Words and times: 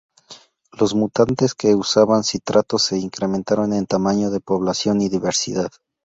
Los 0.71 0.95
mutantes 0.95 1.53
que 1.53 1.75
usaban 1.75 2.23
citrato 2.23 2.79
se 2.79 2.97
incrementaron 2.97 3.71
en 3.71 3.85
tamaño 3.85 4.31
de 4.31 4.39
población 4.39 4.99
y 5.01 5.09
diversidad. 5.09 5.71